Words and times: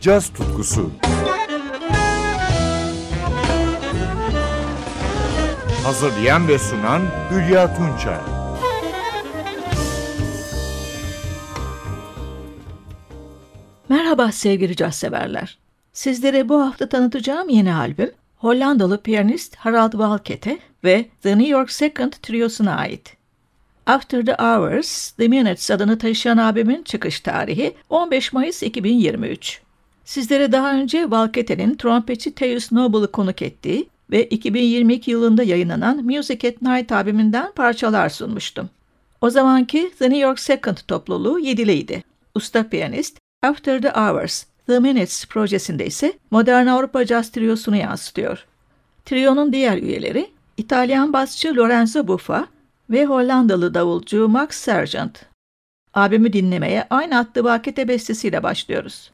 caz 0.00 0.32
tutkusu. 0.32 0.90
Hazırlayan 5.84 6.48
ve 6.48 6.58
sunan 6.58 7.02
Hülya 7.30 7.76
Tunçay. 7.76 8.18
Merhaba 13.88 14.32
sevgili 14.32 14.76
caz 14.76 14.94
severler. 14.94 15.58
Sizlere 15.92 16.48
bu 16.48 16.60
hafta 16.62 16.88
tanıtacağım 16.88 17.48
yeni 17.48 17.74
albüm 17.74 18.10
Hollandalı 18.36 19.02
piyanist 19.02 19.56
Harald 19.56 19.92
Walkete 19.92 20.58
ve 20.84 21.06
The 21.22 21.38
New 21.38 21.48
York 21.48 21.70
Second 21.70 22.12
Trio'suna 22.12 22.76
ait. 22.76 23.16
After 23.86 24.26
the 24.26 24.34
Hours, 24.34 25.10
The 25.10 25.28
Minutes 25.28 25.70
adını 25.70 25.98
taşıyan 25.98 26.36
albümün 26.36 26.82
çıkış 26.82 27.20
tarihi 27.20 27.76
15 27.88 28.32
Mayıs 28.32 28.62
2023. 28.62 29.62
Sizlere 30.10 30.52
daha 30.52 30.74
önce 30.74 31.00
Walkete'nin 31.00 31.74
trompetçi 31.74 32.34
Teus 32.34 32.72
Noble'ı 32.72 33.12
konuk 33.12 33.42
ettiği 33.42 33.88
ve 34.10 34.24
2022 34.24 35.10
yılında 35.10 35.42
yayınlanan 35.42 36.04
Music 36.04 36.48
at 36.48 36.62
Night 36.62 36.92
albümünden 36.92 37.52
parçalar 37.52 38.08
sunmuştum. 38.08 38.70
O 39.20 39.30
zamanki 39.30 39.90
The 39.98 40.04
New 40.04 40.18
York 40.18 40.38
Second 40.38 40.76
topluluğu 40.88 41.38
yediliydi. 41.38 42.04
Usta 42.34 42.68
piyanist 42.68 43.18
After 43.42 43.82
the 43.82 43.90
Hours, 43.90 44.44
The 44.66 44.78
Minutes 44.78 45.26
projesinde 45.26 45.86
ise 45.86 46.12
modern 46.30 46.66
Avrupa 46.66 47.04
Jazz 47.04 47.30
Trio'sunu 47.30 47.76
yansıtıyor. 47.76 48.46
Trio'nun 49.04 49.52
diğer 49.52 49.78
üyeleri 49.78 50.30
İtalyan 50.56 51.12
basçı 51.12 51.56
Lorenzo 51.56 52.08
Buffa 52.08 52.46
ve 52.90 53.06
Hollandalı 53.06 53.74
davulcu 53.74 54.28
Max 54.28 54.50
Sargent. 54.50 55.18
Albümü 55.94 56.32
dinlemeye 56.32 56.86
aynı 56.90 57.18
adlı 57.18 57.44
vakete 57.44 57.88
bestesiyle 57.88 58.42
başlıyoruz. 58.42 59.10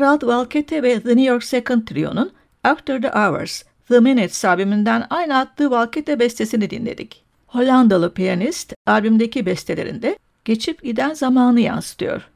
Harald 0.00 0.22
Valkete 0.26 0.82
ve 0.82 1.00
The 1.00 1.08
New 1.08 1.22
York 1.22 1.44
Second 1.44 1.86
Trio'nun 1.86 2.30
After 2.64 3.02
the 3.02 3.10
Hours, 3.10 3.62
The 3.88 4.00
Minutes 4.00 4.44
albümünden 4.44 5.06
aynı 5.10 5.38
adlı 5.38 5.70
Valkete 5.70 6.18
bestesini 6.18 6.70
dinledik. 6.70 7.24
Hollandalı 7.46 8.14
piyanist 8.14 8.74
albümdeki 8.86 9.46
bestelerinde 9.46 10.18
geçip 10.44 10.82
giden 10.82 11.14
zamanı 11.14 11.60
yansıtıyor. 11.60 12.28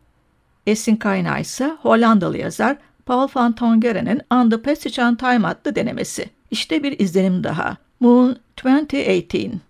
Esin 0.66 0.96
kaynağı 0.96 1.40
ise 1.40 1.76
Hollandalı 1.82 2.38
yazar 2.38 2.76
Paul 3.06 3.28
van 3.34 3.52
Tongeren'in 3.52 4.20
On 4.30 4.50
the 4.50 4.62
Passage 4.62 5.04
on 5.04 5.14
Time 5.14 5.46
adlı 5.48 5.74
denemesi. 5.74 6.30
İşte 6.50 6.82
bir 6.82 6.98
izlenim 6.98 7.44
daha. 7.44 7.76
Moon 8.00 8.36
2018 8.58 9.60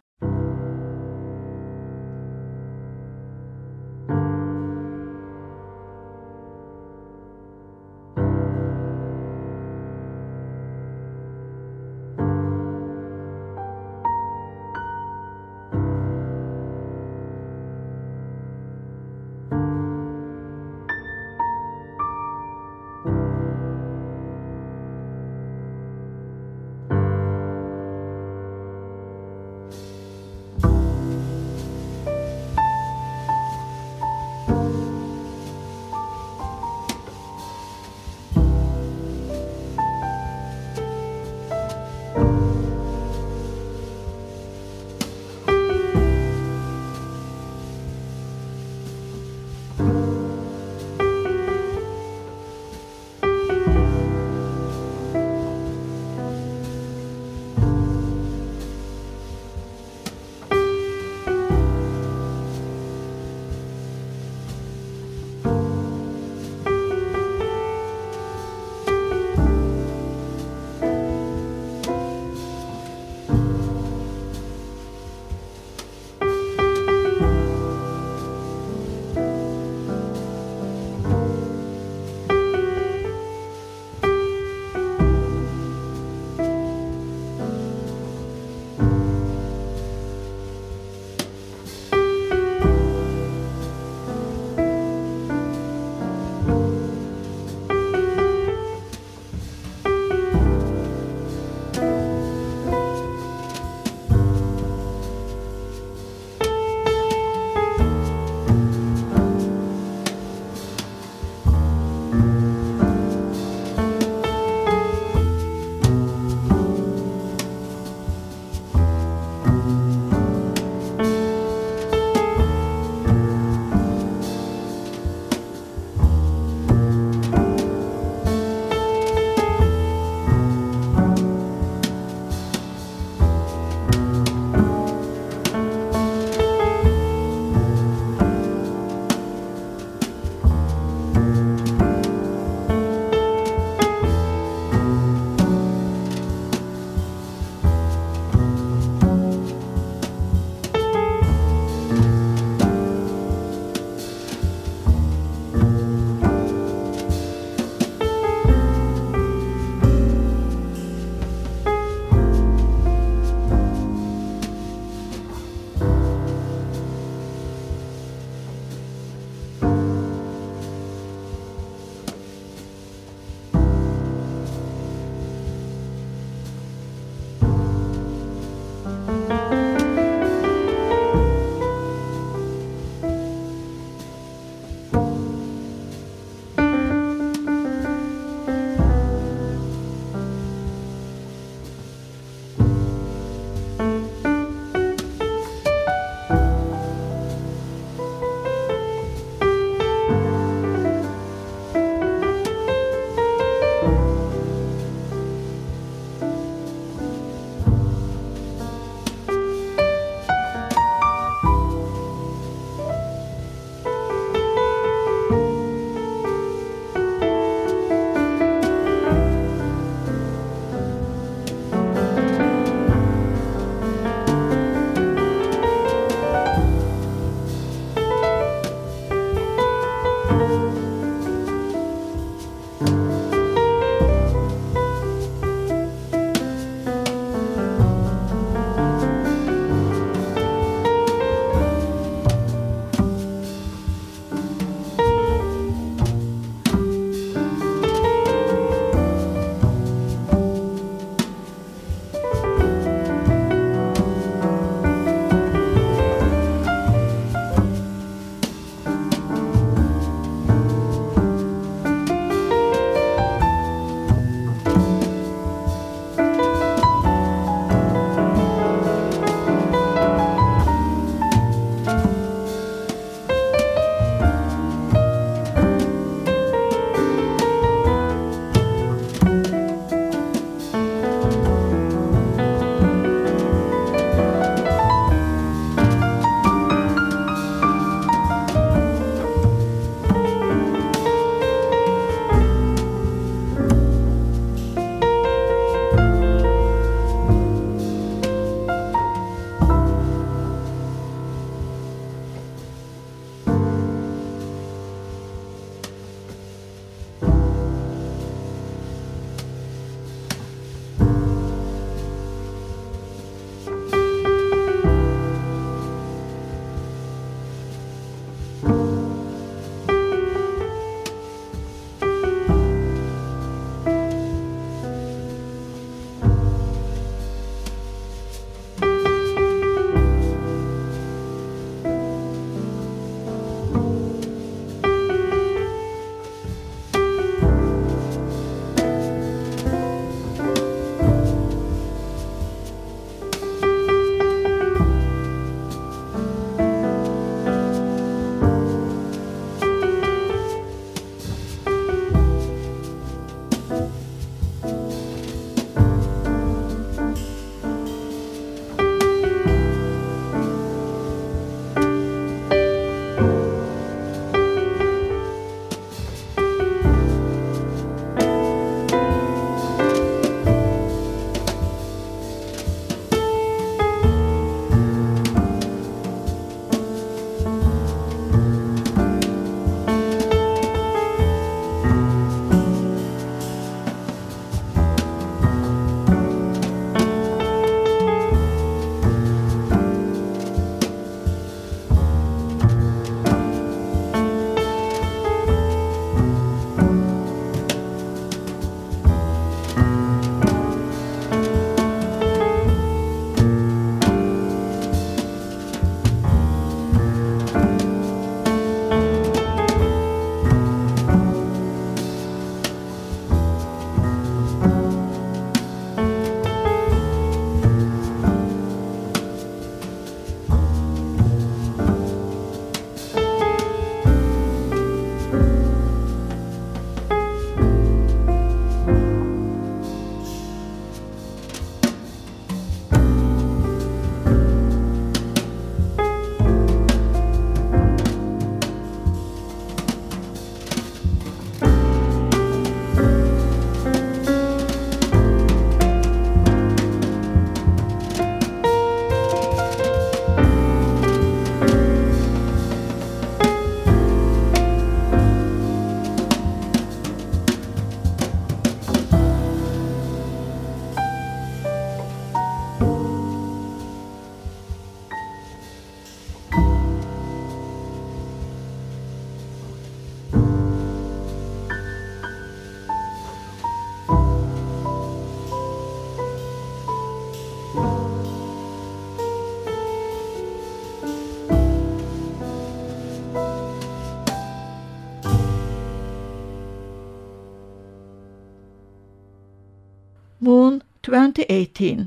2018. 490.40 491.98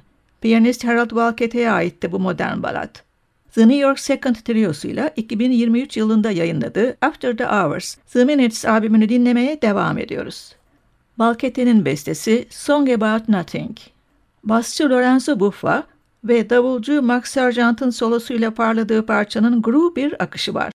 Piyanist 0.41 0.83
Harold 0.83 1.09
Walkett'e 1.09 1.71
aitti 1.71 2.11
bu 2.11 2.19
modern 2.19 2.63
balat. 2.63 3.03
The 3.53 3.61
New 3.61 3.77
York 3.77 3.99
Second 3.99 4.35
Trio'suyla 4.35 5.11
2023 5.15 5.97
yılında 5.97 6.31
yayınladığı 6.31 6.97
After 7.01 7.37
the 7.37 7.47
Hours, 7.47 7.95
The 7.95 8.25
Minutes 8.25 8.65
albümünü 8.65 9.09
dinlemeye 9.09 9.61
devam 9.61 9.97
ediyoruz. 9.97 10.55
Balkette'nin 11.19 11.85
bestesi 11.85 12.47
Song 12.49 12.89
About 12.89 13.29
Nothing. 13.29 13.77
Basçı 14.43 14.89
Lorenzo 14.89 15.39
Buffa 15.39 15.83
ve 16.23 16.49
davulcu 16.49 17.01
Max 17.01 17.25
Sargent'ın 17.25 17.89
solosuyla 17.89 18.51
parladığı 18.51 19.05
parçanın 19.05 19.61
groove 19.61 19.95
bir 19.95 20.23
akışı 20.23 20.53
var. 20.53 20.71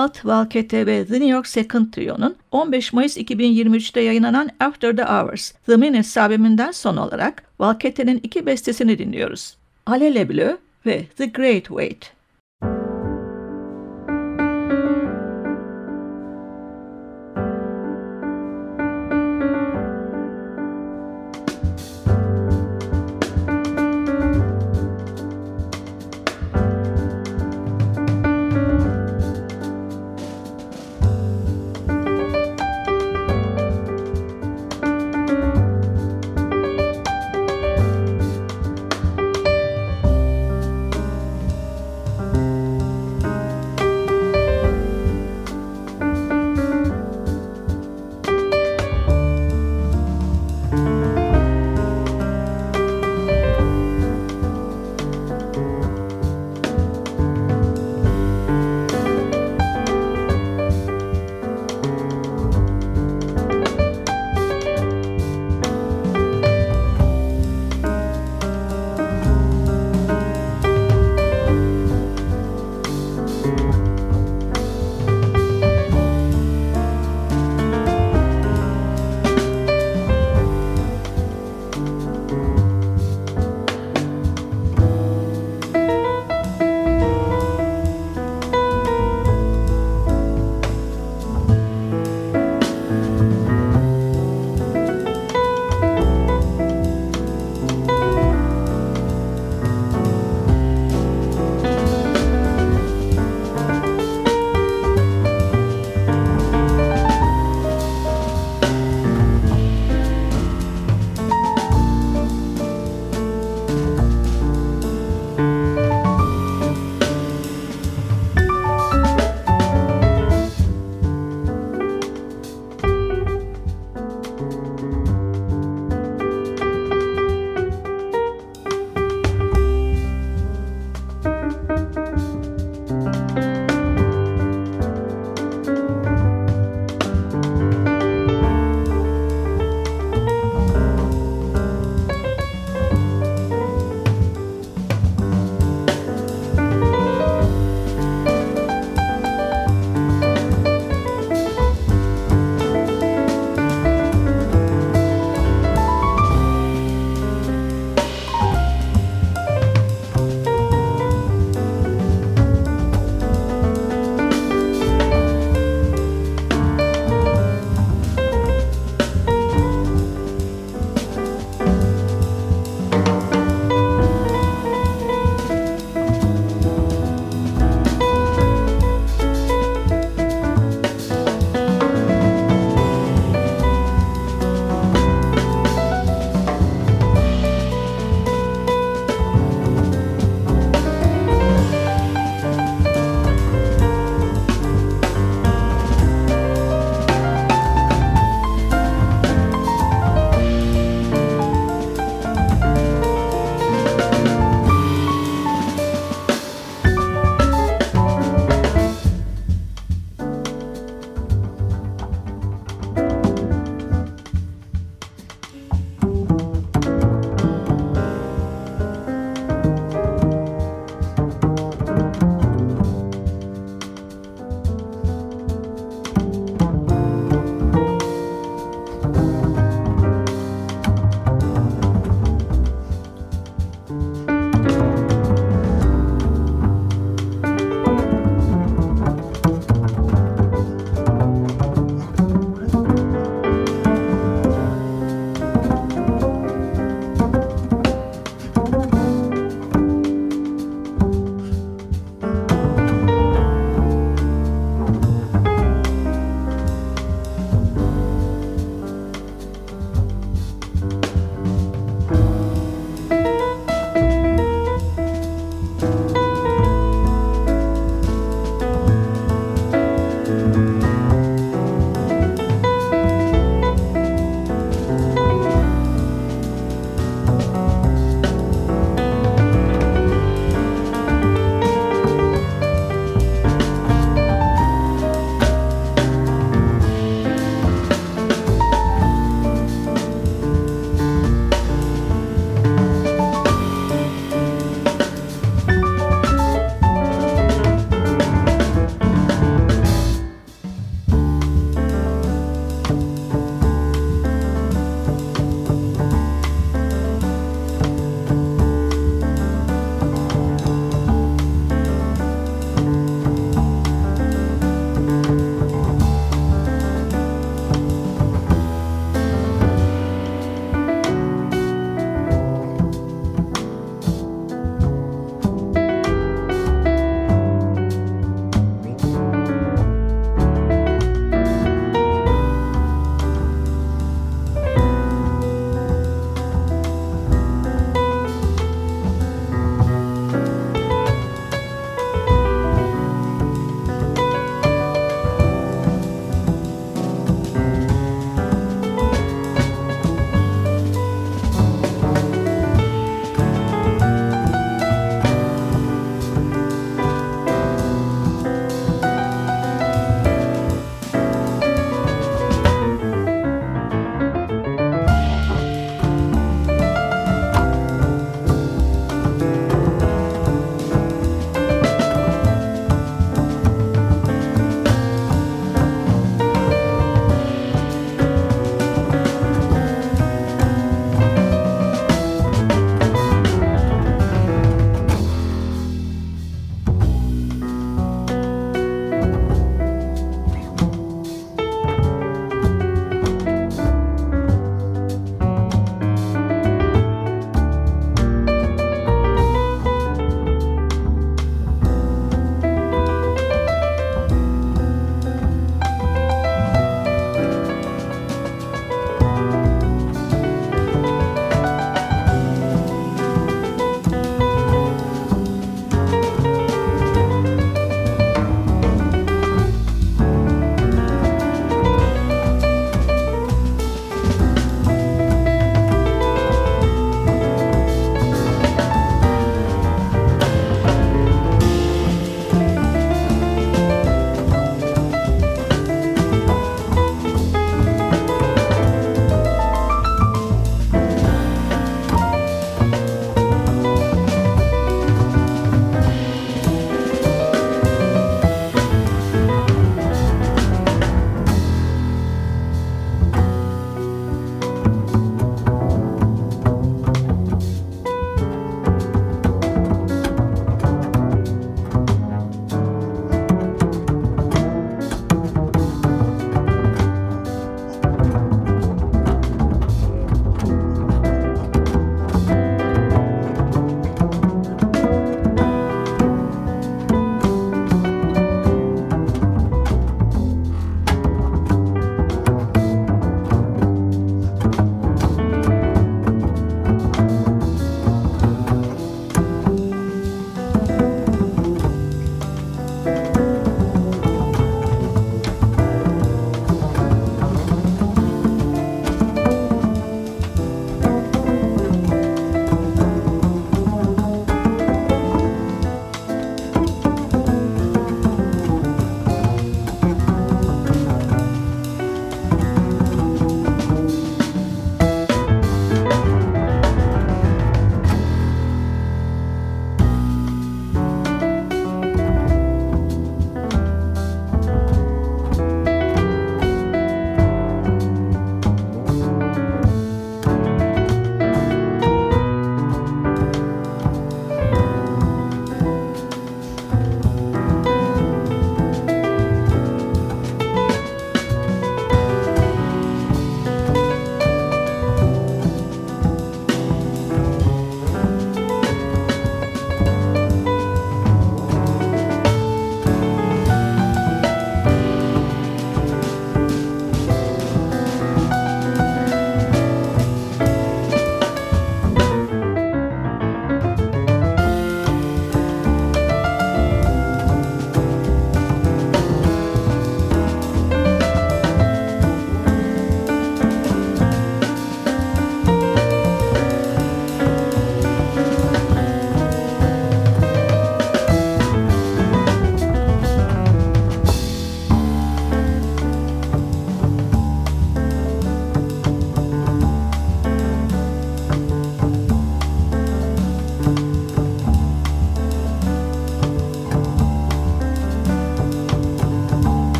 Harold 0.00 0.24
Valkete 0.24 0.86
ve 0.86 1.06
The 1.06 1.14
New 1.14 1.28
York 1.28 1.46
Second 1.46 1.92
Trio'nun 1.92 2.36
15 2.52 2.92
Mayıs 2.92 3.16
2023'te 3.16 4.00
yayınlanan 4.00 4.50
After 4.60 4.96
the 4.96 5.04
Hours, 5.04 5.52
The 5.66 5.76
Minutes 5.76 6.16
albümünden 6.16 6.70
son 6.70 6.96
olarak 6.96 7.42
Valkete'nin 7.58 8.20
iki 8.22 8.46
bestesini 8.46 8.98
dinliyoruz. 8.98 9.56
Alele 9.86 10.28
Bleu 10.28 10.58
ve 10.86 11.04
The 11.16 11.26
Great 11.26 11.64
Wait. 11.64 12.12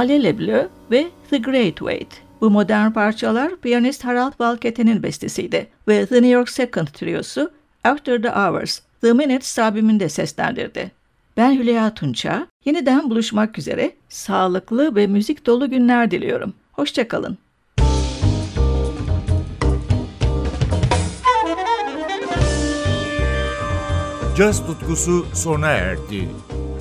Ale 0.00 0.22
Leblanc 0.22 0.68
ve 0.90 1.10
The 1.30 1.38
Great 1.38 1.76
Wait. 1.76 2.22
Bu 2.40 2.50
modern 2.50 2.90
parçalar 2.90 3.56
piyanist 3.56 4.04
Harald 4.04 4.32
Valkete'nin 4.40 5.02
bestesiydi 5.02 5.68
ve 5.88 6.06
The 6.06 6.14
New 6.14 6.28
York 6.28 6.48
Second 6.48 6.86
Triosu 6.86 7.50
After 7.84 8.22
the 8.22 8.30
Hours, 8.30 8.80
The 9.00 9.12
Minutes 9.12 9.58
albümünde 9.58 10.08
seslendirdi. 10.08 10.90
Ben 11.36 11.58
Hülya 11.58 11.94
Tunça, 11.94 12.46
yeniden 12.64 13.10
buluşmak 13.10 13.58
üzere 13.58 13.92
sağlıklı 14.08 14.96
ve 14.96 15.06
müzik 15.06 15.46
dolu 15.46 15.70
günler 15.70 16.10
diliyorum. 16.10 16.54
Hoşçakalın. 16.72 17.38
Caz 24.36 24.66
tutkusu 24.66 25.26
sona 25.34 25.68
erdi. 25.68 26.28